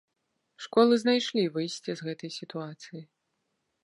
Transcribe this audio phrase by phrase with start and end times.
[0.65, 3.01] Школы знайшлі выйсце з гэтай сітуацыі.